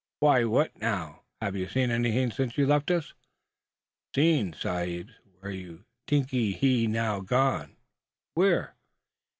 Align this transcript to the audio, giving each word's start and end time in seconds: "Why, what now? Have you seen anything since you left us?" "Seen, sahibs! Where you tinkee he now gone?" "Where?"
"Why, 0.19 0.45
what 0.45 0.75
now? 0.79 1.21
Have 1.41 1.55
you 1.55 1.67
seen 1.67 1.91
anything 1.91 2.31
since 2.31 2.57
you 2.57 2.65
left 2.65 2.89
us?" 2.89 3.13
"Seen, 4.15 4.51
sahibs! 4.51 5.13
Where 5.41 5.51
you 5.51 5.85
tinkee 6.07 6.53
he 6.53 6.87
now 6.87 7.19
gone?" 7.19 7.75
"Where?" 8.33 8.73